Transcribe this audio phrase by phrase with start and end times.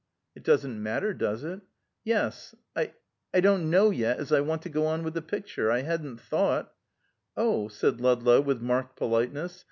[0.33, 1.61] "It doesn't matter, does it?"
[2.03, 2.55] "Yes.
[2.75, 2.93] I
[3.35, 5.69] I don't know yet as I want to go on with the picture.
[5.69, 6.73] I hadn't thought"
[7.37, 9.59] "Oh!" said Ludlow, with marked politeness.